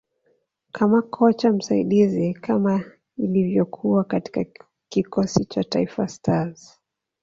kama 0.71 1.01
kocha 1.01 1.51
msaidizi 1.51 2.33
kama 2.33 2.83
ilivyokuwa 3.17 4.03
katika 4.03 4.45
kikosi 4.89 5.45
cha 5.45 5.63
Taifa 5.63 6.07
Stars 6.07 6.79